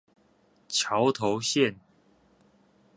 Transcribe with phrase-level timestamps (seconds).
[0.67, 1.79] 橋頭線